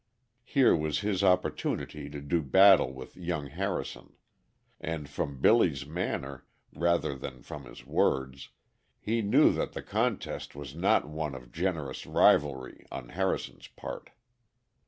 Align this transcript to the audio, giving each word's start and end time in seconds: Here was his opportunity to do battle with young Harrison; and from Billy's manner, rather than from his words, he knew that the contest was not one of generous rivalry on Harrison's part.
Here 0.43 0.75
was 0.75 1.01
his 1.01 1.23
opportunity 1.23 2.09
to 2.09 2.21
do 2.21 2.41
battle 2.41 2.91
with 2.91 3.15
young 3.15 3.49
Harrison; 3.51 4.13
and 4.79 5.07
from 5.07 5.39
Billy's 5.39 5.85
manner, 5.85 6.47
rather 6.73 7.13
than 7.13 7.43
from 7.43 7.65
his 7.65 7.85
words, 7.85 8.49
he 8.99 9.21
knew 9.21 9.51
that 9.53 9.73
the 9.73 9.83
contest 9.83 10.55
was 10.55 10.73
not 10.73 11.07
one 11.07 11.35
of 11.35 11.51
generous 11.51 12.07
rivalry 12.07 12.83
on 12.91 13.09
Harrison's 13.09 13.67
part. 13.67 14.09